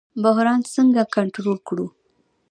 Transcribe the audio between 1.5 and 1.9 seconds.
کړو؟